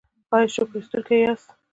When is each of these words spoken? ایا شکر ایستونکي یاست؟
ایا 0.35 0.47
شکر 0.55 0.75
ایستونکي 0.77 1.15
یاست؟ 1.23 1.49